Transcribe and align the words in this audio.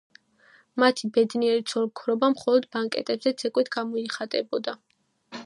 მათი 0.83 1.09
ბედნიერი 1.17 1.63
ცოლ-ქმრობა 1.73 2.31
მხოლოდ 2.37 2.67
ბანკეტებზე 2.77 3.35
ცეკვით 3.43 3.71
გამოიხატებოდა. 3.79 4.77